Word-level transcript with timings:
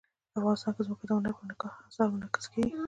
افغانستان 0.39 0.71
کې 0.75 0.81
ځمکه 0.87 1.05
د 1.07 1.11
هنر 1.17 1.31
په 1.61 1.67
اثار 1.89 2.07
کې 2.07 2.13
منعکس 2.13 2.45
کېږي. 2.53 2.75